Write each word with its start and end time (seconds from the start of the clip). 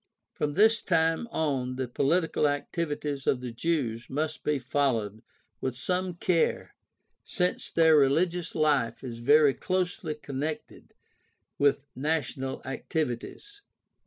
From 0.33 0.55
this 0.55 0.81
time 0.81 1.27
on 1.27 1.75
the 1.75 1.87
political 1.87 2.47
activities 2.47 3.27
of 3.27 3.39
the 3.39 3.51
Jews 3.51 4.09
must 4.09 4.43
be 4.43 4.57
followed 4.57 5.21
with 5.59 5.77
some 5.77 6.15
care 6.15 6.73
since 7.23 7.69
their 7.69 7.95
religious 7.95 8.55
life 8.55 9.03
is 9.03 9.19
very 9.19 9.53
closely 9.53 10.15
connected 10.15 10.95
with 11.59 11.85
national 11.95 12.63
activities. 12.65 13.61